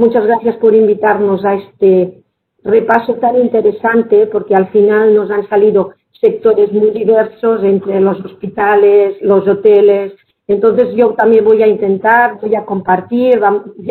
[0.00, 2.22] Muchas gracias por invitarnos a este
[2.64, 9.20] repaso tan interesante porque al final nos han salido sectores muy diversos entre los hospitales,
[9.20, 10.14] los hoteles.
[10.48, 13.42] Entonces yo también voy a intentar, voy a compartir,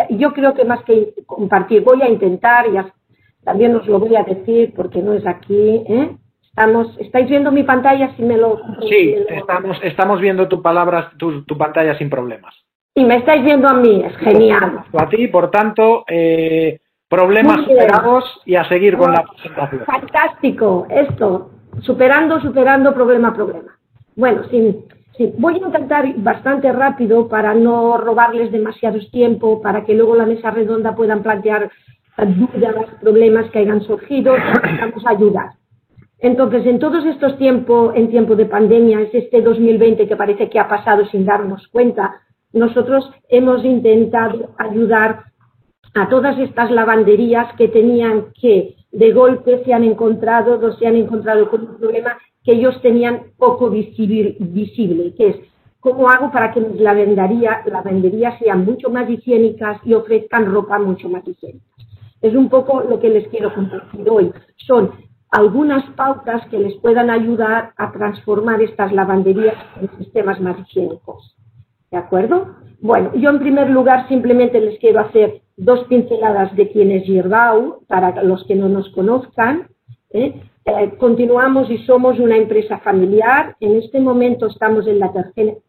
[0.10, 2.79] yo creo que más que compartir, voy a intentar, y
[3.43, 6.18] también os lo voy a decir porque no es aquí, ¿eh?
[6.42, 8.15] Estamos, ¿Estáis viendo mi pantalla?
[8.15, 12.56] Si me lo, sí, estamos, estamos viendo tu, palabra, tu, tu pantalla sin problemas.
[13.00, 14.84] Y me estáis viendo a mí, es genial.
[14.92, 19.86] A ti, por tanto, eh, problemas superados y a seguir con la presentación.
[19.86, 21.50] Fantástico, esto,
[21.80, 23.71] superando, superando, problema, problema.
[24.18, 24.84] Bueno, sí,
[25.16, 30.26] sí, voy a intentar bastante rápido para no robarles demasiado tiempo, para que luego la
[30.26, 31.71] mesa redonda puedan plantear
[32.18, 34.36] dudas, problemas que hayan surgido,
[34.82, 35.52] vamos a ayudar.
[36.18, 40.60] Entonces, en todos estos tiempos, en tiempo de pandemia, es este 2020 que parece que
[40.60, 45.25] ha pasado sin darnos cuenta, nosotros hemos intentado ayudar
[45.95, 50.95] a todas estas lavanderías que tenían que de golpe se han encontrado o se han
[50.95, 55.36] encontrado con un problema que ellos tenían poco visible, que es
[55.80, 61.09] cómo hago para que mis lavanderías lavandería sean mucho más higiénicas y ofrezcan ropa mucho
[61.09, 61.66] más higiénica.
[62.22, 64.31] Es un poco lo que les quiero compartir hoy.
[64.67, 64.92] Son
[65.31, 71.39] algunas pautas que les puedan ayudar a transformar estas lavanderías en sistemas más higiénicos.
[71.92, 72.56] ¿De acuerdo?
[72.82, 77.82] Bueno, yo en primer lugar simplemente les quiero hacer dos pinceladas de quién es Girbau,
[77.88, 79.68] para los que no nos conozcan.
[80.12, 80.42] ¿eh?
[80.66, 83.56] Eh, continuamos y somos una empresa familiar.
[83.60, 85.12] En este momento estamos en la,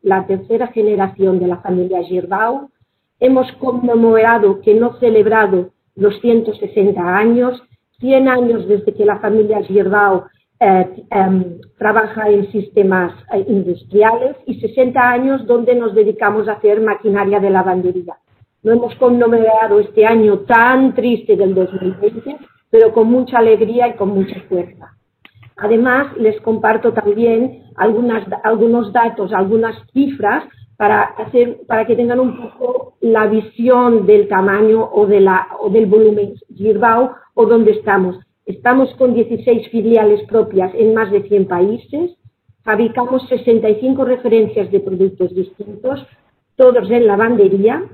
[0.02, 2.70] la tercera generación de la familia Girbau.
[3.18, 7.62] Hemos conmemorado, que no celebrado, los 160 años,
[7.98, 10.24] 100 años desde que la familia Girbau
[10.60, 16.82] eh, em, trabaja en sistemas eh, industriales y 60 años donde nos dedicamos a hacer
[16.82, 18.16] maquinaria de lavandería.
[18.62, 22.36] Lo hemos conmemorado este año tan triste del 2020,
[22.68, 24.94] pero con mucha alegría y con mucha fuerza.
[25.56, 30.44] Además, les comparto también algunas, algunos datos, algunas cifras
[30.76, 35.70] para, hacer, para que tengan un poco la visión del tamaño o, de la, o
[35.70, 38.18] del volumen Girbau o donde estamos.
[38.50, 42.16] Estamos con 16 filiales propias en más de 100 países.
[42.64, 46.04] Fabricamos 65 referencias de productos distintos,
[46.56, 47.84] todos en lavandería.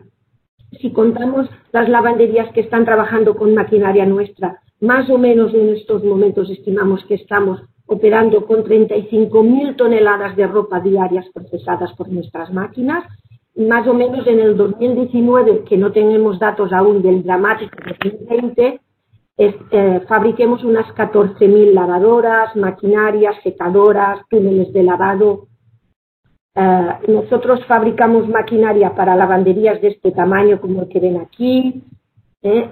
[0.80, 6.02] Si contamos las lavanderías que están trabajando con maquinaria nuestra, más o menos en estos
[6.02, 13.04] momentos estimamos que estamos operando con 35.000 toneladas de ropa diarias procesadas por nuestras máquinas.
[13.56, 18.80] Más o menos en el 2019, que no tenemos datos aún del dramático 2020,
[19.38, 25.48] eh, fabriquemos unas 14.000 lavadoras, maquinarias, secadoras, túneles de lavado.
[26.54, 31.82] Eh, nosotros fabricamos maquinaria para lavanderías de este tamaño como el que ven aquí,
[32.42, 32.70] eh,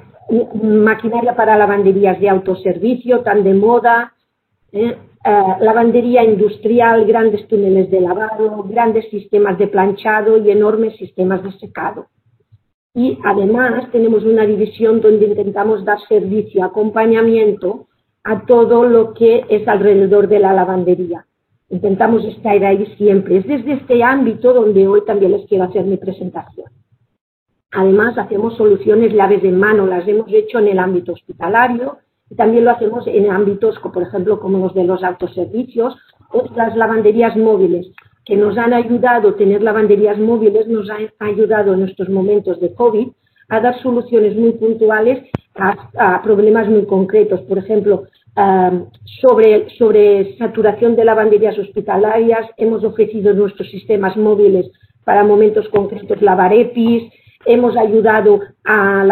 [0.63, 4.15] maquinaria para lavanderías de autoservicio, tan de moda,
[5.61, 12.07] lavandería industrial, grandes túneles de lavado, grandes sistemas de planchado y enormes sistemas de secado.
[12.95, 17.89] Y además tenemos una división donde intentamos dar servicio, acompañamiento
[18.23, 21.27] a todo lo que es alrededor de la lavandería.
[21.71, 23.39] Intentamos estar ahí siempre.
[23.39, 26.69] Es desde este ámbito donde hoy también les quiero hacer mi presentación.
[27.73, 31.99] Además, hacemos soluciones llaves en mano, las hemos hecho en el ámbito hospitalario
[32.31, 35.97] y también lo hacemos en ámbitos, por ejemplo, como los de los autoservicios
[36.31, 37.89] o las lavanderías móviles
[38.25, 43.09] que nos han ayudado, tener lavanderías móviles, nos ha ayudado en estos momentos de COVID
[43.49, 45.25] a dar soluciones muy puntuales
[45.55, 47.41] a, problemas muy concretos.
[47.43, 48.05] Por ejemplo,
[49.21, 54.71] sobre, sobre saturación de lavanderías hospitalarias, hemos ofrecido nuestros sistemas móviles
[55.05, 57.13] para momentos concretos, lavar EPIs,
[57.47, 59.03] hemos ayudado a,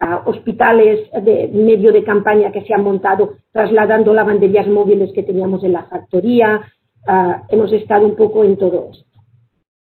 [0.00, 5.62] a, hospitales de medio de campaña que se han montado trasladando lavanderías móviles que teníamos
[5.62, 6.62] en la factoría,
[7.06, 9.20] Ah, hemos estado un poco en todo esto.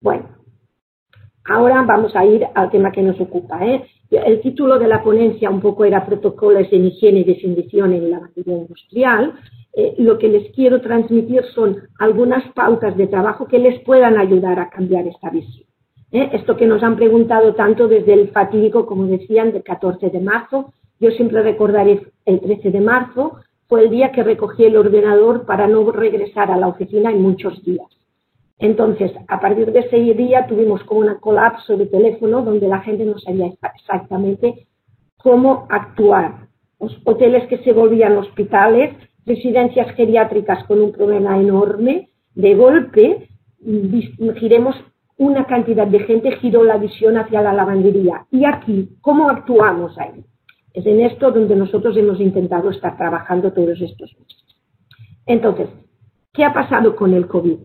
[0.02, 0.28] Bueno,
[1.46, 3.66] ahora vamos a ir al tema que nos ocupa.
[3.66, 3.86] ¿eh?
[4.12, 8.20] El título de la ponencia un poco era Protocolos en higiene y desinfección en la
[8.20, 9.34] materia industrial.
[9.74, 14.60] Eh, lo que les quiero transmitir son algunas pautas de trabajo que les puedan ayudar
[14.60, 15.68] a cambiar esta visión.
[16.12, 16.30] ¿eh?
[16.34, 20.74] Esto que nos han preguntado tanto desde el fatídico, como decían, del 14 de marzo.
[21.00, 23.38] Yo siempre recordaré el 13 de marzo,
[23.74, 27.66] fue el día que recogí el ordenador para no regresar a la oficina en muchos
[27.66, 27.88] días.
[28.60, 33.04] Entonces, a partir de ese día tuvimos como un colapso de teléfono donde la gente
[33.04, 34.68] no sabía exactamente
[35.18, 36.50] cómo actuar.
[36.80, 43.28] Los hoteles que se volvían hospitales, residencias geriátricas con un problema enorme, de golpe
[44.36, 44.75] giremos
[45.18, 48.28] una cantidad de gente giró la visión hacia la lavandería.
[48.30, 50.24] Y aquí, ¿cómo actuamos ahí?
[50.74, 54.44] Es en esto donde nosotros hemos intentado estar trabajando todos estos meses.
[55.25, 55.70] Entonces,
[56.34, 57.60] ¿qué ha pasado con el COVID?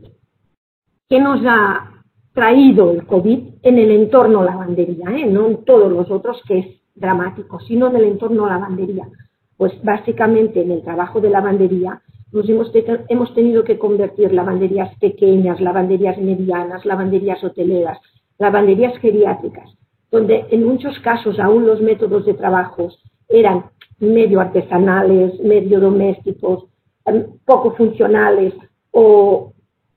[1.09, 5.11] ¿Qué nos ha traído el COVID en el entorno lavandería?
[5.17, 5.27] Eh?
[5.27, 9.09] No en todos los otros, que es dramático, sino en el entorno lavandería.
[9.57, 12.71] Pues básicamente en el trabajo de lavandería nos hemos,
[13.09, 17.99] hemos tenido que convertir lavanderías pequeñas, lavanderías medianas, lavanderías hoteleras,
[18.39, 19.78] lavanderías geriátricas,
[20.11, 22.89] donde en muchos casos aún los métodos de trabajo
[23.29, 23.67] eran
[23.99, 26.65] medio artesanales, medio domésticos,
[27.05, 28.55] em, poco funcionales
[28.91, 29.53] o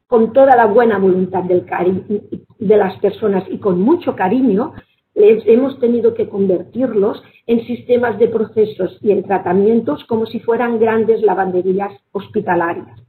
[0.07, 4.73] con toda la buena voluntad de las personas y con mucho cariño,
[5.13, 10.79] les hemos tenido que convertirlos en sistemas de procesos y en tratamientos como si fueran
[10.79, 12.99] grandes lavanderías hospitalarias.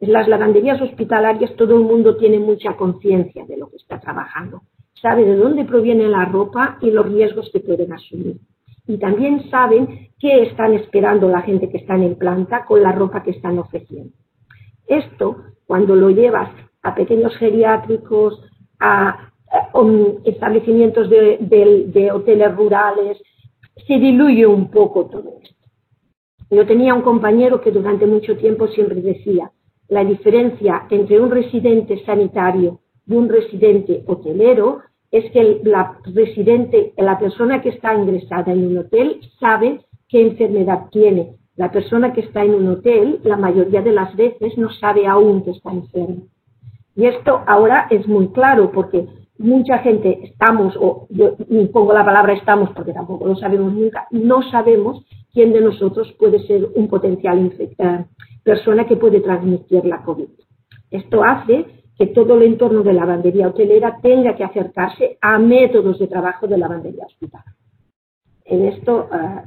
[0.00, 4.62] En las lavanderías hospitalarias todo el mundo tiene mucha conciencia de lo que está trabajando,
[5.00, 8.38] sabe de dónde proviene la ropa y los riesgos que pueden asumir.
[8.86, 13.22] Y también saben qué están esperando la gente que está en planta con la ropa
[13.22, 14.12] que están ofreciendo.
[14.86, 16.50] Esto, cuando lo llevas
[16.82, 18.40] a pequeños geriátricos,
[18.78, 19.32] a
[20.24, 23.18] establecimientos de, hoteles rurales,
[23.86, 25.56] se diluye un poco todo esto.
[26.50, 29.50] Yo tenía un compañero que durante mucho tiempo siempre decía,
[29.88, 34.80] la diferencia entre un residente sanitario y un residente hotelero
[35.10, 40.88] es que la residente, la persona que está ingresada en un hotel sabe qué enfermedad
[40.90, 41.36] tiene.
[41.56, 45.42] La persona que está en un hotel, la mayoría de las veces, no sabe aún
[45.42, 46.22] que está enferma.
[46.94, 49.06] Y esto ahora es muy claro porque
[49.38, 51.36] mucha gente estamos, o yo
[51.72, 56.40] pongo la palabra estamos porque tampoco lo sabemos nunca, no sabemos quién de nosotros puede
[56.46, 58.06] ser un potencial infectado,
[58.42, 60.28] persona que puede transmitir la COVID.
[60.90, 61.66] Esto hace
[61.98, 66.46] que todo el entorno de la lavandería hotelera tenga que acercarse a métodos de trabajo
[66.46, 67.54] de lavandería hospitalaria.
[68.44, 69.44] En esto, ah,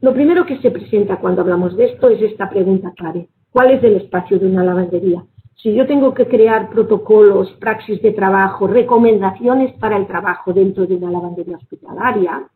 [0.00, 3.28] lo primero que se presenta cuando hablamos de esto es esta pregunta clave.
[3.50, 5.24] ¿Cuál es el espacio de una lavandería?
[5.56, 10.94] Si yo tengo que crear protocolos, praxis de trabajo, recomendaciones para el trabajo dentro de
[10.94, 12.48] una lavandería hospitalaria,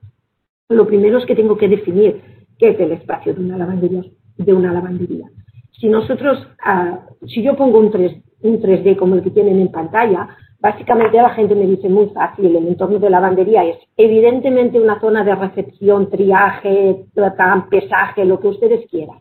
[0.68, 2.20] lo primero es que tengo que definir
[2.58, 4.04] qué es el espacio de una lavandería.
[4.36, 5.28] De una lavandería.
[5.72, 9.70] Si nosotros, ah, si yo pongo un, 3, un 3D como el que tienen en
[9.70, 10.28] pantalla,
[10.60, 15.24] básicamente la gente me dice muy fácil, el entorno de lavandería es evidentemente una zona
[15.24, 17.06] de recepción, triaje,
[17.70, 19.18] pesaje, lo que ustedes quieran.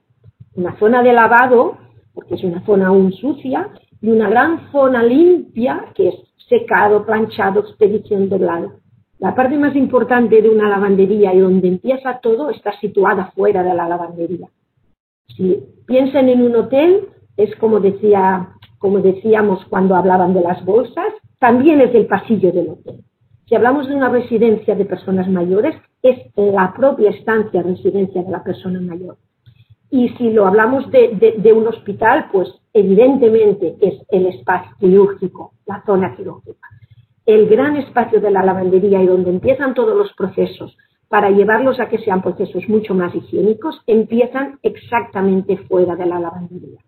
[0.55, 1.77] Una zona de lavado
[2.13, 3.69] porque es una zona aún sucia,
[4.01, 6.15] y una gran zona limpia, que es
[6.49, 8.39] secado, planchado, expedición de.
[9.19, 13.73] La parte más importante de una lavandería y donde empieza todo está situada fuera de
[13.73, 14.47] la lavandería.
[15.37, 18.49] Si piensan en un hotel, es como, decía,
[18.81, 23.03] como decíamos cuando hablaban de las bolsas, también es el pasillo del hotel.
[23.47, 28.43] Si hablamos de una residencia de personas mayores, es la propia estancia residencia de la
[28.43, 29.17] persona mayor.
[29.91, 36.15] Y si lo hablamos de, un hospital, pues evidentemente es el espacio quirúrgico, la zona
[36.15, 36.67] quirúrgica.
[37.23, 40.75] El gran espacio de la lavandería y donde empiezan todos los procesos
[41.07, 46.79] para llevarlos a que sean procesos mucho más higiénicos, empiezan exactamente fuera de la lavandería.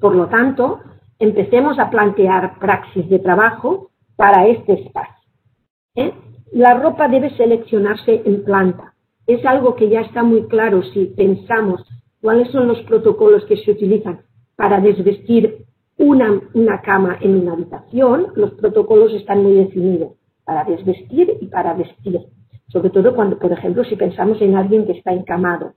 [0.00, 0.80] Por lo tanto,
[1.18, 5.28] empecemos a plantear praxis de trabajo para este espacio.
[5.94, 6.12] ¿eh?
[6.52, 8.94] La ropa debe seleccionarse en planta.
[9.26, 11.84] Es algo que ya está muy claro si pensamos
[12.20, 14.22] cuáles son los protocolos que se utilizan
[14.56, 15.66] para desvestir
[15.98, 20.12] una, cama en una habitación, los protocolos están muy definidos
[20.44, 22.20] para desvestir y para vestir.
[22.68, 25.74] Sobre todo cuando, por ejemplo, si pensamos en alguien que está encamado.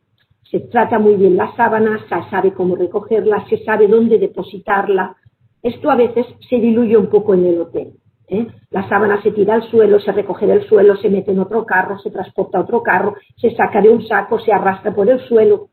[0.49, 5.15] Se trata muy bien las sábanas, se sabe cómo recogerla, se sabe dónde depositarla.
[5.61, 7.93] Esto a veces se diluye un poco en el hotel.
[8.27, 8.47] ¿eh?
[8.69, 11.99] La sábana se tira al suelo, se recoge del suelo, se mete en otro carro,
[11.99, 15.69] se transporta a otro carro, se saca de un saco, se arrastra por el suelo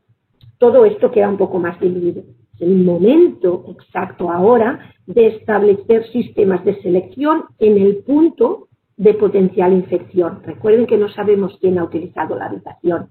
[0.59, 2.21] todo esto queda un poco más diluido.
[2.53, 9.71] Es el momento exacto ahora de establecer sistemas de selección en el punto de potencial
[9.71, 10.43] infección.
[10.43, 13.09] Recuerden que no sabemos quién ha utilizado la habitación.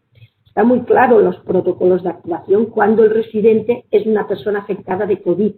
[0.59, 5.23] Está muy claro los protocolos de actuación cuando el residente es una persona afectada de
[5.23, 5.53] COVID,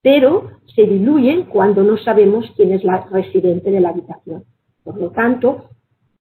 [0.00, 4.44] pero se diluyen cuando no sabemos quién es la residente de la habitación.
[4.84, 5.70] Por lo tanto,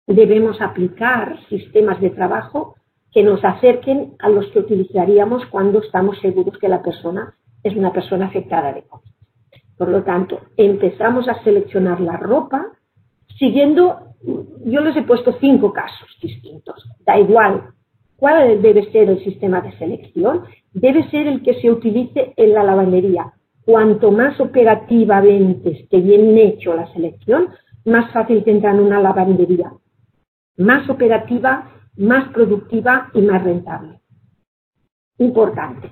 [0.06, 2.76] debemos aplicar sistemas de trabajo
[3.14, 7.94] que nos acerquen a los que utilizaríamos cuando estamos seguros que la persona es una
[7.94, 9.10] persona afectada de COVID.
[9.78, 12.74] Por lo tanto, empezamos a seleccionar la ropa
[13.40, 14.16] siguiendo,
[14.66, 16.84] yo les he puesto cinco casos distintos.
[17.06, 17.72] Da igual
[18.18, 20.44] cuál debe ser el sistema de selección,
[20.74, 23.34] debe ser el que se utilice en la lavandería
[23.66, 27.48] Cuanto más operativamente esté bien hecho la selección,
[27.84, 29.74] más fácil tendrá una lavandería.
[30.58, 34.00] Más operativa, más productiva y más rentable.
[35.18, 35.92] Importante.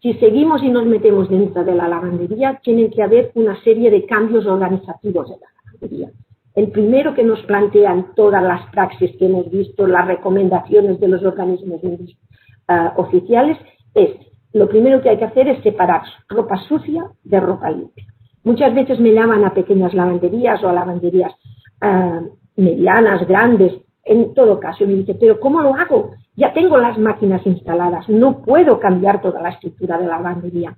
[0.00, 4.04] Si seguimos y nos metemos dentro de la lavandería, tienen que haber una serie de
[4.04, 6.10] cambios organizativos en la lavandería.
[6.54, 11.24] El primero que nos plantean todas las praxis que hemos visto, las recomendaciones de los
[11.24, 13.56] organismos uh, oficiales,
[13.94, 14.10] es
[14.52, 18.04] lo primero que hay que hacer es separar ropa sucia de ropa limpia.
[18.44, 21.32] Muchas veces me llaman a pequeñas lavanderías o a lavanderías
[21.82, 23.72] uh, medianas, grandes,
[24.04, 26.10] en todo caso, me dice, pero ¿cómo lo hago?
[26.36, 30.76] Ya tengo las máquinas instaladas, no puedo cambiar toda la estructura de la lavandería.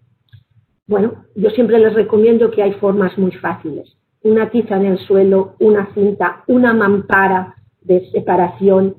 [0.87, 5.55] Bueno, yo siempre les recomiendo que hay formas muy fáciles una tiza en el suelo,
[5.61, 8.97] una cinta, una mampara de separación.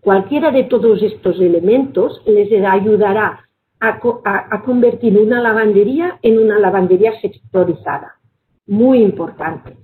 [0.00, 3.48] Cualquiera de todos estos elementos les ayudará
[3.80, 8.14] a, convertir una lavandería en una lavandería sectorizada.
[8.66, 9.76] Muy importante.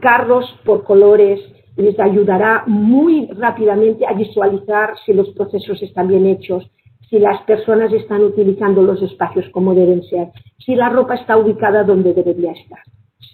[0.00, 1.40] Carros por colores
[1.76, 6.68] les ayudará muy rápidamente a visualizar si los procesos están bien hechos,
[7.08, 11.84] si las personas están utilizando los espacios como deben ser, si la ropa está ubicada
[11.84, 12.80] donde debería estar.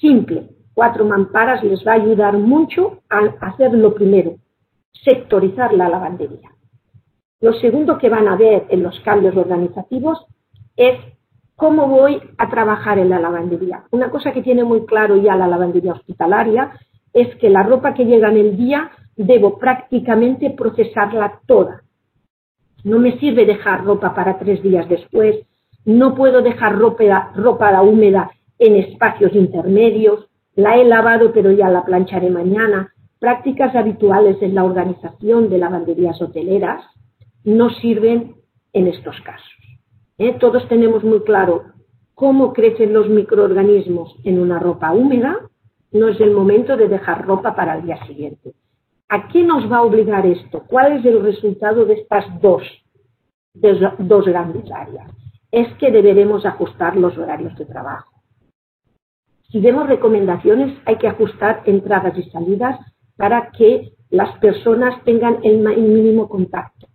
[0.00, 4.36] Simple, cuatro mamparas les va a ayudar mucho a hacer lo primero,
[5.04, 6.50] sectorizar la lavandería.
[7.40, 10.24] Lo segundo que van a ver en los cambios organizativos
[10.76, 10.96] es
[11.56, 13.84] cómo voy a trabajar en la lavandería.
[13.90, 16.72] Una cosa que tiene muy claro ya la lavandería hospitalaria
[17.12, 21.82] es que la ropa que llega en el día debo prácticamente procesarla toda
[22.84, 25.46] no me sirve dejar ropa para tres días después.
[25.84, 30.28] No puedo dejar ropa, húmeda en espacios intermedios.
[30.54, 32.92] La he lavado, pero ya la plancharé mañana.
[33.18, 36.84] Prácticas habituales en la organización de lavanderías hoteleras
[37.44, 38.34] no sirven
[38.72, 39.52] en estos casos.
[40.18, 40.36] ¿eh?
[40.38, 41.64] Todos tenemos muy claro
[42.14, 45.38] cómo crecen los microorganismos en una ropa húmeda.
[45.92, 48.54] No es el momento de dejar ropa para el día siguiente.
[49.14, 50.64] ¿A qué nos va a obligar esto?
[50.66, 52.62] ¿Cuál es el resultado de estas dos,
[53.52, 55.10] dos grandes áreas?
[55.50, 58.10] Es que deberemos ajustar los horarios de trabajo.
[59.50, 62.80] Si vemos recomendaciones, hay que ajustar entradas y salidas
[63.14, 66.86] para que las personas tengan el mínimo contacto.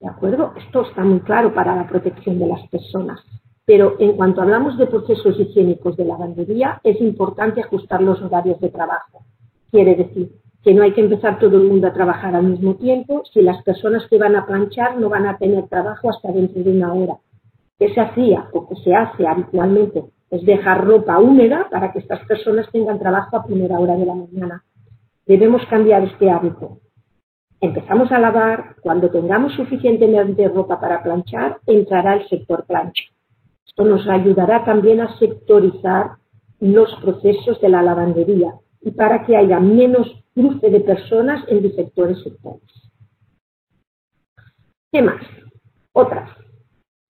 [0.00, 0.54] ¿De acuerdo?
[0.56, 3.20] Esto está muy claro para la protección de las personas.
[3.64, 8.70] Pero en cuanto hablamos de procesos higiénicos de lavandería, es importante ajustar los horarios de
[8.70, 9.24] trabajo.
[9.70, 10.32] Quiere decir,
[10.64, 13.62] que no hay que empezar todo el mundo a trabajar al mismo tiempo, si las
[13.62, 17.18] personas que van a planchar no van a tener trabajo hasta dentro de una hora.
[17.78, 20.04] ¿Qué se hacía o que se hace habitualmente?
[20.30, 24.14] Es dejar ropa húmeda para que estas personas tengan trabajo a primera hora de la
[24.14, 24.64] mañana.
[25.26, 26.78] Debemos cambiar este hábito.
[27.60, 33.04] Empezamos a lavar, cuando tengamos suficientemente ropa para planchar, entrará el sector plancha.
[33.66, 36.12] Esto nos ayudará también a sectorizar
[36.58, 38.54] los procesos de la lavandería
[38.84, 42.62] y para que haya menos cruce de personas en diferentes sectores.
[44.92, 45.22] ¿Qué más?
[45.92, 46.30] Otras.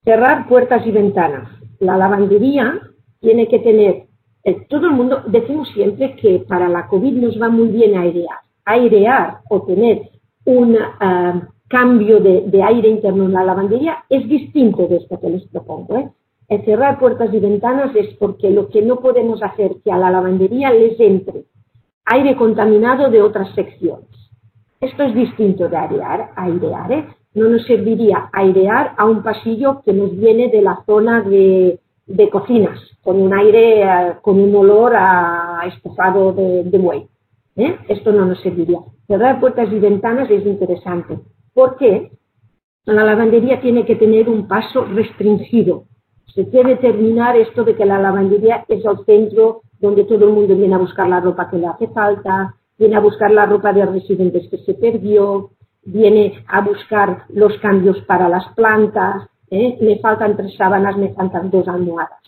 [0.04, 1.48] Cerrar puertas y ventanas.
[1.80, 2.80] La lavandería
[3.20, 4.06] tiene que tener,
[4.44, 8.38] eh, todo el mundo, decimos siempre que para la COVID nos va muy bien airear.
[8.64, 10.10] Airear o tener
[10.44, 15.46] un ah, cambio de, aire interno en la lavandería es distinto de esto que les
[15.48, 15.96] propongo.
[15.96, 16.10] ¿eh?
[16.48, 20.10] El cerrar puertas y ventanas es porque lo que no podemos hacer que a la
[20.10, 21.44] lavandería les entre
[22.04, 24.08] aire contaminado de otras secciones.
[24.80, 26.30] Esto es distinto de airear.
[26.36, 27.08] airear ¿eh?
[27.34, 31.80] No nos serviría airear a un pasillo que nos viene de la zona de,
[32.30, 37.08] cocinas, con un aire, eh, con un olor a estofado de, de buey.
[37.56, 37.76] ¿eh?
[37.88, 38.80] Esto no nos serviría.
[39.06, 41.18] Cerrar puertas y ventanas es interesante.
[41.52, 42.10] ¿Por qué?
[42.84, 45.84] La lavandería tiene que tener un paso restringido.
[46.34, 50.56] Se quiere terminar esto de que la lavandería es el centro donde todo el mundo
[50.56, 53.86] viene a buscar la ropa que le hace falta, viene a buscar la ropa de
[53.86, 55.50] residentes que se perdió,
[55.84, 59.78] viene a buscar los cambios para las plantas, ¿eh?
[59.80, 62.20] me faltan tres sábanas, me faltan dos almohadas.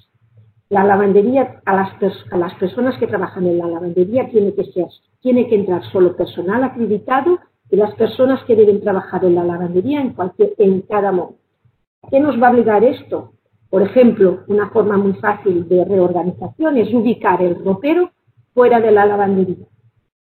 [0.69, 1.93] La lavandería, a las,
[2.31, 4.87] a las personas que trabajan en la lavandería tiene que ser,
[5.21, 7.39] tiene que entrar solo personal acreditado
[7.71, 11.41] y las personas que deben trabajar en la lavandería en, cualquier, en cada momento.
[12.11, 13.33] ¿Qué nos va a obligar esto?
[13.71, 18.11] Por ejemplo, una forma muy fácil de reorganización es ubicar el ropero
[18.55, 19.67] fuera de la lavandería.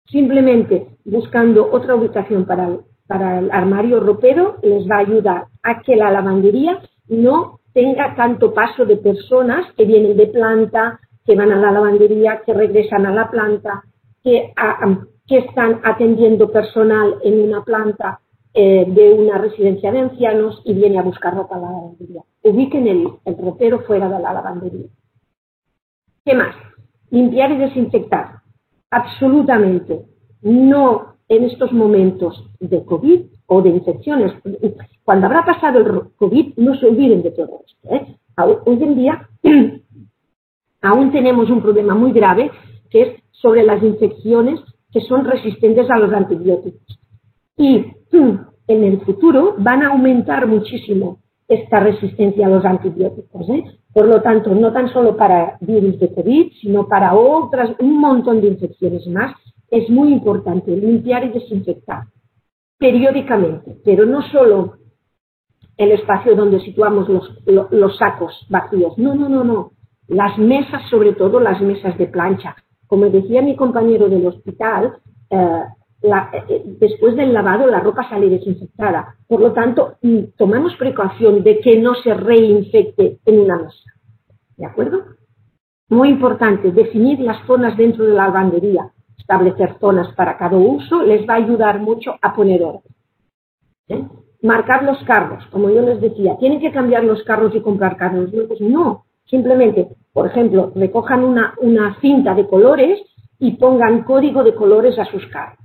[0.05, 6.11] Simplemente buscando otra ubicación para, el armario ropero les va a ayudar a que la
[6.11, 11.71] lavandería no tenga tanto paso de personas que vienen de planta, que van a la
[11.71, 13.83] lavandería, que regresan a la planta,
[14.23, 14.53] que,
[15.25, 18.19] que están atendiendo personal en una planta
[18.53, 22.87] eh, de una residencia de ancianos y viene a buscar ropa a la lavandería ubiquen
[22.87, 24.87] el, el ropero fuera de la lavandería.
[26.25, 26.55] ¿Qué más?
[27.09, 28.41] Limpiar y desinfectar.
[28.89, 30.05] Absolutamente.
[30.41, 34.33] No en estos momentos de COVID o de infecciones.
[35.05, 37.95] Cuando habrá pasado el COVID, no se olviden de todo esto.
[37.95, 38.17] ¿eh?
[38.65, 39.29] Hoy en día
[40.81, 42.51] aún tenemos un problema muy grave
[42.89, 44.59] que es sobre las infecciones
[44.91, 46.99] que son resistentes a los antibióticos.
[47.55, 47.85] Y
[48.67, 51.20] en el futuro van a aumentar muchísimo
[51.51, 53.49] esta resistencia a los antibióticos.
[53.49, 53.63] ¿eh?
[53.93, 58.39] Por lo tanto, no tan solo para virus de COVID, sino para otras, un montón
[58.39, 59.35] de infecciones más,
[59.69, 62.03] es muy importante limpiar y desinfectar
[62.77, 64.77] periódicamente, pero no solo
[65.75, 67.07] el espacio donde situamos
[67.45, 69.71] los, sacos vacíos, no, no, no, no,
[70.07, 72.55] las mesas, sobre todo las mesas de plancha.
[72.87, 74.97] Como decía mi compañero del hospital,
[75.29, 75.63] eh,
[76.03, 79.15] eh, después del lavado la ropa sale desinfectada.
[79.27, 79.97] Por lo tanto,
[80.37, 83.91] tomamos precaución de que no se reinfecte en una mesa.
[84.57, 85.03] ¿De acuerdo?
[85.89, 88.91] Muy importante, definir las zonas dentro de la lavandería.
[89.17, 92.95] Establecer zonas para cada uso les va a ayudar mucho a poner orden.
[93.87, 94.03] ¿Eh?
[94.41, 98.33] Marcar los carros, como yo les decía, ¿tienen que cambiar los carros y comprar carros
[98.33, 98.59] nuevos?
[98.59, 102.99] No, simplemente, por ejemplo, recojan una cinta de colores
[103.37, 105.60] y pongan código de colores a sus carros.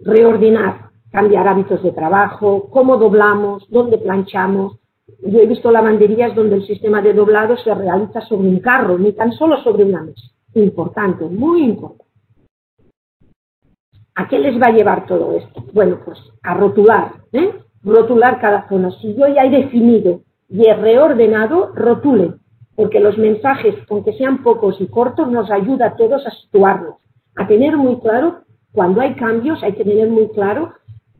[0.00, 4.78] Reordinar, cambiar hábitos de trabajo, cómo doblamos, dónde planchamos.
[5.22, 9.12] Yo he visto lavanderías donde el sistema de doblado se realiza sobre un carro, ni
[9.12, 10.22] tan solo sobre una mesa.
[10.54, 12.04] Importante, muy importante.
[14.16, 15.64] ¿A qué les va a llevar todo esto?
[15.72, 17.52] Bueno, pues a rotular, ¿eh?
[17.82, 18.90] rotular cada zona.
[19.00, 22.36] Si yo ya he definido y he reordenado, rotulen,
[22.76, 26.96] porque los mensajes, aunque sean pocos y cortos, nos ayuda a todos a situarnos,
[27.36, 28.43] a tener muy claro
[28.74, 30.72] cuando hay cambios hay que tener muy claro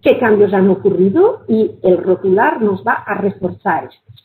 [0.02, 4.23] qué cambios han ocurrido y el rotular nos va a reforzar esto.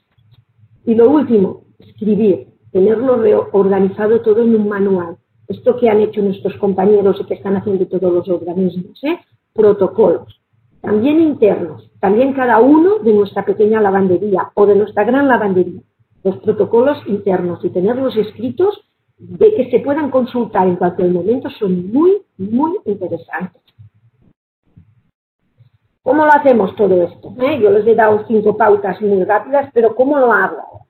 [0.84, 5.18] Y lo último, escribir, tenerlo organizado todo en un manual.
[5.48, 9.20] Esto que han hecho nuestros compañeros y que están haciendo todos los organismos, ¿eh?
[9.54, 10.42] protocolos,
[10.82, 15.82] también internos, también cada uno de nuestra pequeña lavandería o de nuestra gran lavandería,
[16.24, 18.88] los protocolos internos y tenerlos escritos
[19.20, 23.62] de que se puedan consultar en cualquier momento son muy, muy interesantes.
[26.02, 27.36] ¿Cómo lo hacemos todo esto?
[27.42, 27.60] ¿Eh?
[27.62, 30.88] Yo les he dado cinco pautas muy rápidas, pero ¿cómo lo hago?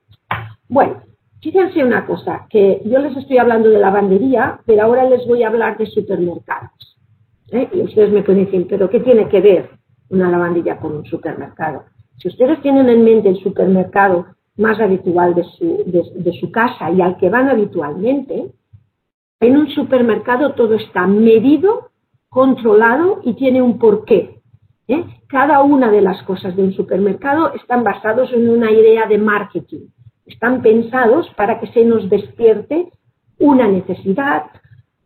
[0.68, 1.02] Bueno,
[1.42, 5.48] fíjense una cosa, que yo les estoy hablando de lavandería, pero ahora les voy a
[5.48, 6.96] hablar de supermercados.
[7.50, 7.68] ¿eh?
[7.72, 9.70] Y ustedes me pueden decir, ¿pero qué tiene que ver
[10.08, 11.82] una lavandilla con un supermercado?
[12.16, 14.26] Si ustedes tienen en mente el supermercado
[14.60, 18.52] más habitual de su, de, su casa y al que van habitualmente,
[19.40, 21.90] en un supermercado todo está medido,
[22.28, 24.40] controlado y tiene un porqué.
[24.86, 25.04] ¿eh?
[25.26, 29.88] Cada una de las cosas de un supermercado están basados en una idea de marketing.
[30.26, 32.92] Están pensados para que se nos despierte
[33.38, 34.44] una necesidad,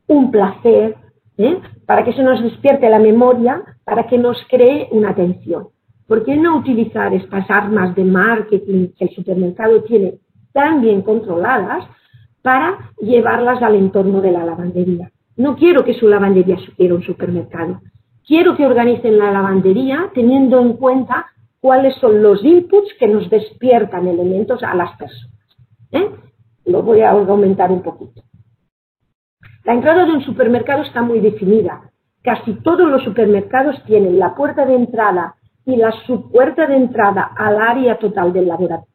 [0.08, 0.96] un placer,
[1.38, 1.60] ¿eh?
[1.86, 5.68] para que se nos despierte la memoria, para que nos cree una atención.
[6.06, 10.18] ¿Por qué no utilizar estas armas de marketing que el supermercado tiene
[10.52, 11.84] tan bien controladas
[12.42, 15.10] para llevarlas al entorno de la lavandería?
[15.36, 17.80] No quiero que su lavandería supiera un supermercado.
[18.26, 21.26] Quiero que organicen la lavandería teniendo en cuenta
[21.60, 25.38] cuáles son los inputs que nos despiertan elementos a las personas.
[25.90, 26.10] ¿eh?
[26.66, 28.22] Lo voy a aumentar un poquito.
[29.64, 31.90] La entrada de un supermercado está muy definida.
[32.22, 35.94] Casi todos los supermercados tienen la puerta de entrada y la
[36.30, 38.50] puerta de entrada al área total del,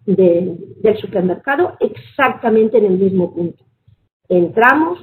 [0.05, 3.63] del supermercado exactamente en el mismo punto.
[4.27, 4.99] Entramos,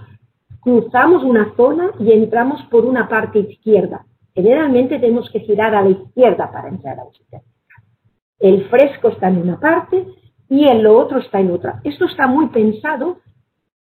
[0.60, 4.06] cruzamos una zona y entramos por una parte izquierda.
[4.34, 7.56] Generalmente tenemos que girar a la izquierda para entrar al supermercado.
[8.38, 10.06] El fresco está en una parte
[10.48, 11.80] y el otro está en otra.
[11.82, 13.18] Esto está muy pensado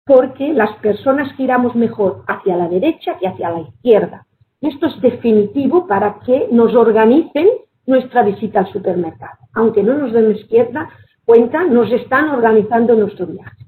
[0.04, 4.26] porque las personas giramos mejor hacia la derecha que hacia la izquierda.
[4.60, 7.48] Esto es definitivo para que nos organicen
[7.86, 9.38] nuestra visita al supermercado.
[9.54, 10.90] Aunque no nos den izquierda
[11.24, 13.66] cuenta, nos están organizando nuestro viaje.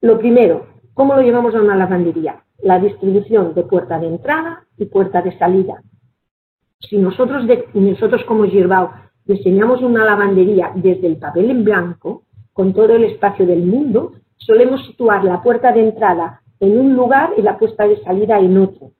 [0.00, 2.44] Lo primero, ¿cómo lo llevamos a una lavandería?
[2.62, 5.82] La distribución de puerta de entrada y puerta de salida.
[6.80, 8.92] Si nosotros, nosotros como Girbao
[9.24, 14.84] diseñamos una lavandería desde el papel en blanco, con todo el espacio del mundo, solemos
[14.86, 18.92] situar la puerta de entrada en un lugar y la puerta de salida en otro,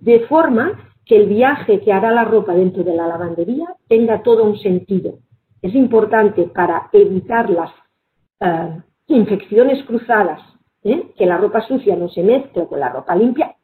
[0.00, 4.44] de forma que el viaje que hará la ropa dentro de la lavandería tenga todo
[4.44, 5.18] un sentido.
[5.62, 7.70] Es importante para evitar las
[8.40, 10.40] eh, infecciones cruzadas,
[10.82, 11.12] ¿eh?
[11.16, 13.54] que la ropa sucia no se mezcle con la ropa limpia,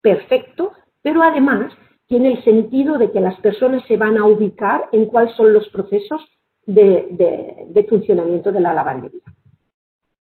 [0.00, 1.72] perfecto, pero además
[2.06, 5.68] tiene el sentido de que las personas se van a ubicar en cuáles son los
[5.70, 6.22] procesos
[6.66, 9.22] de, funcionamiento de la lavandería.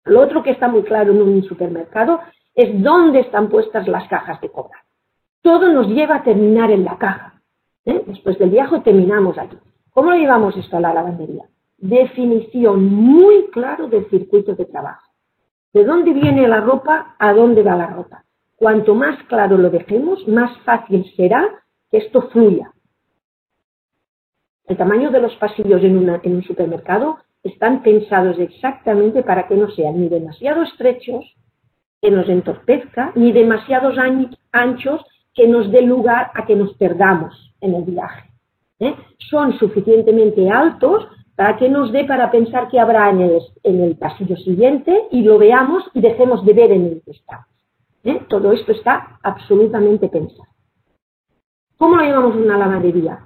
[0.04, 2.20] Lo otro que está muy claro en un supermercado
[2.54, 4.79] es dónde están puestas las cajas de cobrar.
[5.42, 7.40] Todo nos lleva a terminar en la caja.
[7.84, 8.02] ¿eh?
[8.06, 9.56] Después del viaje terminamos aquí.
[9.90, 11.44] ¿Cómo llevamos esto a la lavandería?
[11.78, 15.10] Definición muy claro del circuito de trabajo.
[15.72, 18.24] De dónde viene la ropa, a dónde va la ropa.
[18.56, 21.48] Cuanto más claro lo dejemos, más fácil será
[21.90, 22.72] que esto fluya.
[24.66, 30.00] El tamaño de los pasillos en, un supermercado están pensados exactamente para que no sean
[30.00, 31.24] ni demasiado estrechos,
[32.00, 33.96] que nos entorpezca, ni demasiados
[34.52, 38.30] anchos que nos dé lugar a que nos perdamos en el viaje.
[38.80, 38.94] ¿eh?
[39.30, 45.06] Son suficientemente altos para que nos dé para pensar que habrá en el, pasillo siguiente
[45.10, 47.46] y lo veamos y dejemos de ver en el que estamos.
[48.04, 48.20] ¿eh?
[48.28, 50.50] Todo esto está absolutamente pensado.
[51.78, 53.20] ¿Cómo lo llamamos una lavandería?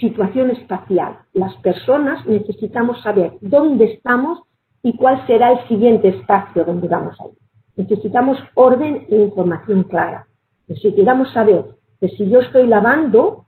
[0.00, 1.18] Situación espacial.
[1.32, 4.40] Las personas necesitamos saber dónde estamos
[4.82, 7.38] y cuál será el siguiente espacio donde vamos a ir.
[7.76, 10.26] Necesitamos orden e información clara.
[10.70, 11.64] Necesitamos saber
[12.00, 13.46] que si yo estoy lavando,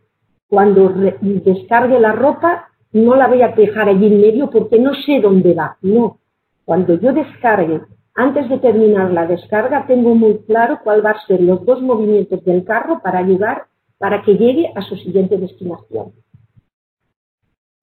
[0.49, 5.21] cuando descargue la ropa, no la voy a dejar allí en medio porque no sé
[5.21, 5.77] dónde va.
[5.83, 6.19] No.
[6.65, 7.81] Cuando yo descargue,
[8.15, 12.45] antes de terminar la descarga, tengo muy claro cuál va a ser los dos movimientos
[12.45, 13.67] del carro para ayudar
[13.99, 16.13] para que llegue a su siguiente destinación.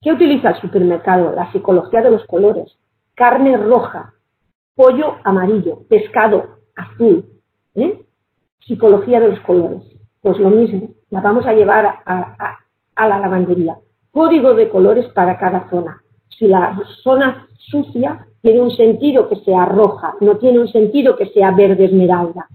[0.01, 1.31] ¿Qué utiliza el supermercado?
[1.33, 2.77] La psicología de los colores.
[3.15, 4.15] Carne roja,
[4.75, 7.25] pollo amarillo, pescado azul.
[7.75, 8.05] ¿eh?
[8.59, 9.81] Psicología de los colores.
[10.21, 12.57] Pues lo mismo, la vamos a llevar a,
[12.95, 13.77] la lavandería.
[14.11, 16.01] Código de colores para cada zona.
[16.37, 21.27] Si la zona sucia tiene un sentido que sea roja, no tiene un sentido que
[21.27, 22.47] sea verde esmeralda.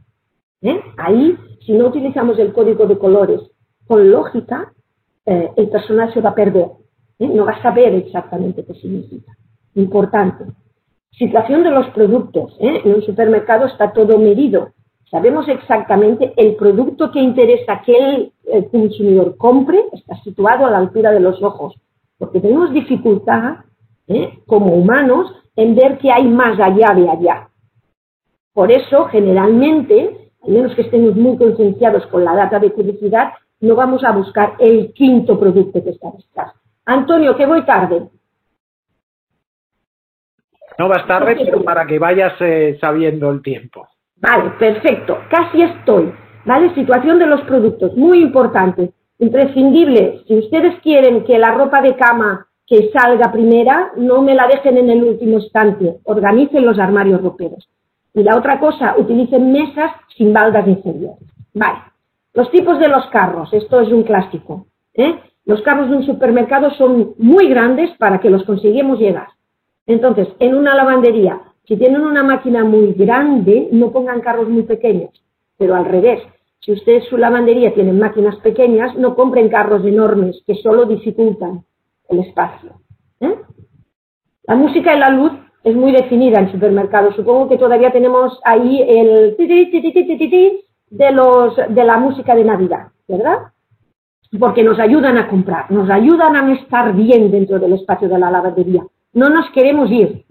[0.63, 0.81] ¿eh?
[0.97, 3.41] Ahí, si no utilizamos el código de colores
[3.87, 4.73] con lógica,
[5.27, 6.69] eh, el personal se va a perder.
[7.19, 7.29] ¿eh?
[7.29, 9.33] No va a saber exactamente qué significa.
[9.75, 10.45] Importante.
[11.13, 12.57] Situación de los productos.
[12.59, 14.73] En un supermercado está todo medido.
[15.11, 21.13] Sabemos exactamente el producto que interesa que el, consumidor compre, está situado a la altura
[21.13, 21.75] de los ojos.
[22.19, 23.57] Porque tenemos dificultad,
[24.47, 27.49] como humanos, en ver que hay más allá de allá.
[28.53, 33.75] Por eso, generalmente, al menos que estemos muy concienciados con la data de publicidad, no
[33.75, 36.55] vamos a buscar el quinto producto que está detrás.
[36.85, 38.09] Antonio, que voy tarde.
[40.79, 43.87] No vas tarde, pero para que vayas eh, sabiendo el tiempo.
[44.25, 45.19] Vale, perfecto.
[45.29, 46.13] Casi estoy.
[46.47, 46.75] ¿Vale?
[46.75, 48.93] Situación de los productos, muy importante.
[49.19, 50.23] Imprescindible.
[50.27, 54.79] Si ustedes quieren que la ropa de cama que salga primera, no me la dejen
[54.79, 55.99] en el último instante.
[56.05, 57.69] Organicen los armarios roperos.
[58.15, 61.19] Y la otra cosa, utilicen mesas sin baldas inferiores.
[61.53, 61.79] Vale.
[62.33, 64.67] Los tipos de los carros, esto es un clásico.
[64.95, 65.19] ¿eh?
[65.45, 69.29] Los carros de un supermercado son muy grandes para que los consigamos llegar.
[69.87, 75.11] Entonces, en una lavandería, si tienen una máquina muy grande, no pongan carros muy pequeños,
[75.57, 76.21] pero al revés.
[76.61, 81.65] Si ustedes su lavandería tienen máquinas pequeñas, no compren carros enormes que solo dificultan
[82.09, 82.81] el espacio.
[83.21, 83.35] ¿eh?
[84.45, 87.17] La música y la luz es muy definida en supermercados.
[87.17, 89.37] Supongo que todavía tenemos ahí el
[90.91, 93.39] de, los, de la música de Navidad, ¿verdad?
[94.39, 98.31] Porque nos ayudan a comprar, nos ayudan a estar bien dentro del espacio de la
[98.31, 98.85] lavandería.
[99.13, 100.25] No nos queremos ir.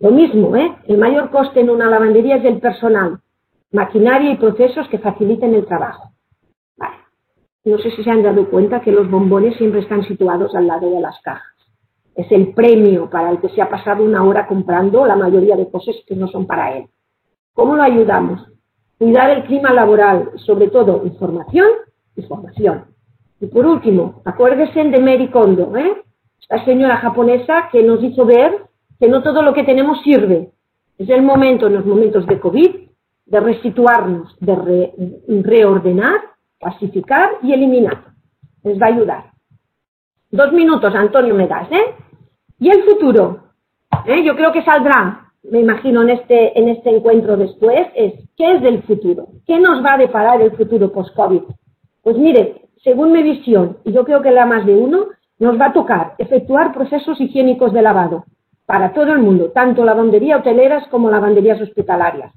[0.00, 0.76] Lo mismo, ¿eh?
[0.86, 3.20] El mayor coste en una lavandería es el personal,
[3.70, 6.12] maquinaria y procesos que faciliten el trabajo.
[6.78, 6.96] Vale.
[7.64, 10.90] No sé si se han dado cuenta que los bombones siempre están situados al lado
[10.90, 11.54] de las cajas.
[12.14, 15.70] Es el premio para el que se ha pasado una hora comprando la mayoría de
[15.70, 16.86] cosas que no son para él.
[17.52, 18.40] ¿Cómo lo ayudamos?
[18.98, 21.68] Cuidar el clima laboral, sobre todo información
[22.16, 22.86] y formación.
[23.38, 26.02] Y por último, acuérdese de Mary Kondo, ¿eh?
[26.40, 28.69] esta señora japonesa que nos hizo ver
[29.00, 30.50] que no todo lo que tenemos sirve.
[30.98, 32.76] Es el momento, en los momentos de COVID,
[33.26, 34.92] de resituarnos, de
[35.42, 36.20] reordenar,
[36.58, 38.04] clasificar y eliminar.
[38.62, 39.24] Les va a ayudar.
[40.30, 41.94] Dos minutos, Antonio, me das, ¿eh?
[42.58, 43.44] Y el futuro.
[44.06, 44.22] ¿Eh?
[44.22, 48.62] Yo creo que saldrá me imagino, en este, en este encuentro después, es ¿qué es
[48.62, 49.28] del futuro?
[49.46, 51.42] ¿Qué nos va a deparar el futuro post-COVID?
[52.02, 55.06] Pues mire, según mi visión, y yo creo que la más de uno,
[55.38, 58.26] nos va a tocar efectuar procesos higiénicos de lavado
[58.70, 62.32] para todo el mundo, tanto lavandería hoteleras como lavanderías hospitalarias.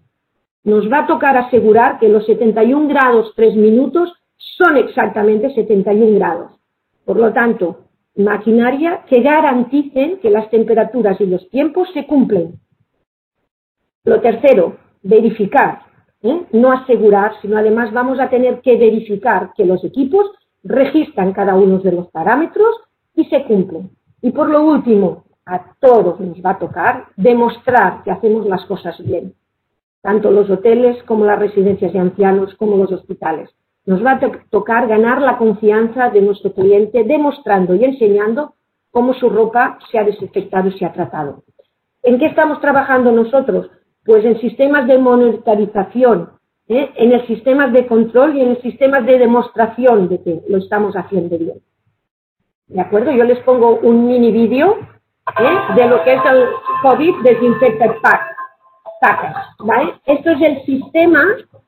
[0.64, 4.12] Nos va a tocar asegurar que los 71 grados 3 minutos
[4.58, 6.52] son exactamente 71 grados.
[7.06, 7.82] Por lo tanto,
[8.16, 12.60] maquinaria que garanticen que las temperaturas y los tiempos se cumplen
[14.04, 15.84] lo tercero, verificar,
[16.24, 16.48] ¿eh?
[16.52, 20.32] no asegurar, sino además vamos a tener que verificar que los equipos
[20.64, 22.76] registran cada uno de los parámetros
[23.14, 23.92] y se cumplen.
[24.20, 28.98] Y por lo último, a todos nos va a tocar demostrar que hacemos las cosas
[29.04, 29.34] bien,
[30.02, 33.50] tanto los hoteles como las residencias de ancianos como los hospitales.
[33.86, 38.56] Nos va a tocar ganar la confianza de nuestro cliente demostrando y enseñando
[38.92, 41.44] cómo su ropa se ha desinfectado y se ha tratado.
[42.02, 43.70] ¿En qué estamos trabajando nosotros?
[44.06, 46.32] Pues en sistemas de monitorización,
[46.70, 46.92] ¿eh?
[46.96, 50.96] en el sistema de control y en el sistema de demostración de que lo estamos
[50.96, 51.62] haciendo bien.
[52.68, 53.12] ¿De acuerdo?
[53.12, 54.78] Yo les pongo un mini vídeo
[55.76, 56.46] de lo que es el
[56.82, 58.34] COVID Desinfected Pack.
[59.60, 59.94] ¿vale?
[60.06, 61.24] Esto es el sistema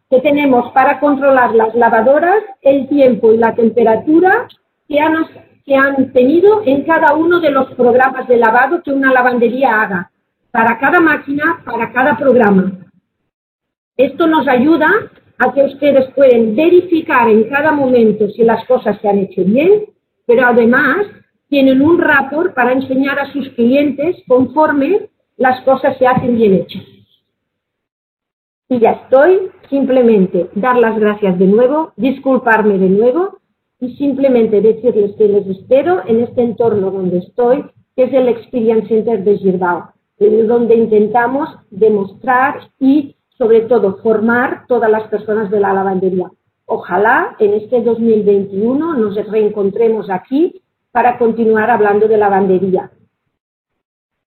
[0.09, 4.47] que tenemos para controlar las lavadoras, el tiempo y la temperatura
[4.87, 5.25] que han,
[5.65, 10.11] que han tenido en cada uno de los programas de lavado que una lavandería haga,
[10.51, 12.71] para cada máquina, para cada programa.
[13.97, 14.89] Esto nos ayuda
[15.39, 19.85] a que ustedes pueden verificar en cada momento si las cosas se han hecho bien,
[20.25, 21.07] pero además
[21.49, 26.83] tienen un rapport para enseñar a sus clientes conforme las cosas se hacen bien hechas.
[28.69, 33.39] Y ya estoy, simplemente dar las gracias de nuevo, disculparme de nuevo
[33.79, 37.63] y simplemente decirles que les espero en este entorno donde estoy,
[37.95, 44.89] que es el Experience Center de Girbao, donde intentamos demostrar y sobre todo formar todas
[44.89, 46.31] las personas de la lavandería.
[46.65, 50.63] Ojalá en este 2021 nos reencontremos aquí
[50.95, 52.89] para continuar hablando de lavandería.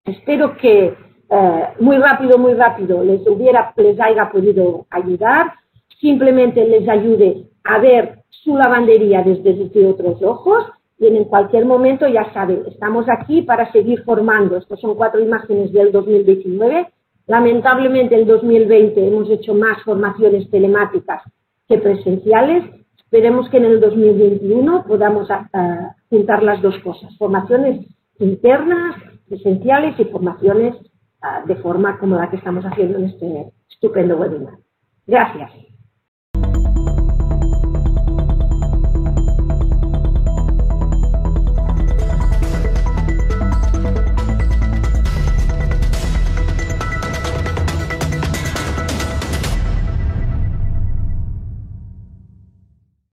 [0.05, 0.95] Espero que
[1.31, 5.55] eh, muy rápido, muy rápido les, hubiera, les haya podido ayudar,
[5.99, 10.67] simplemente les ayude a ver su lavandería desde, desde otros ojos
[10.99, 14.59] y en cualquier momento ya saben, estamos aquí para seguir formando.
[14.59, 16.93] Estas son cuatro imágenes del 2019
[17.29, 21.23] Lamentablemente, el 2020 hemos hecho más formaciones telemáticas
[21.67, 22.65] que presenciales.
[22.99, 27.87] Esperemos que en el 2021 podamos ah, juntar las dos cosas, formaciones
[28.19, 28.97] internas,
[29.29, 30.75] presenciales y formaciones
[31.23, 34.59] ah, de forma como la que estamos haciendo en este estupendo webinar.
[35.07, 35.51] Gracias.